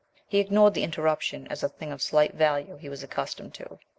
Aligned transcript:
He 0.27 0.39
ignored 0.39 0.73
the 0.73 0.81
interruption 0.81 1.45
as 1.51 1.61
a 1.61 1.69
thing 1.69 1.91
of 1.91 2.01
slight 2.01 2.33
value 2.33 2.75
he 2.75 2.89
was 2.89 3.03
accustomed 3.03 3.53
to. 3.53 3.77